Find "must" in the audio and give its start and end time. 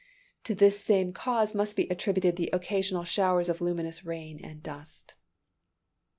1.53-1.75